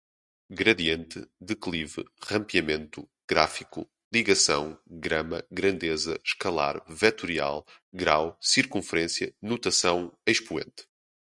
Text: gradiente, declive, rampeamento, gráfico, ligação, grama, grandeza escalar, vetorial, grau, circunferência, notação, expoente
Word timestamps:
gradiente, 0.49 1.27
declive, 1.39 2.03
rampeamento, 2.23 3.07
gráfico, 3.29 3.87
ligação, 4.11 4.79
grama, 4.87 5.45
grandeza 5.51 6.19
escalar, 6.25 6.83
vetorial, 6.87 7.63
grau, 7.93 8.35
circunferência, 8.41 9.31
notação, 9.43 10.11
expoente 10.25 10.87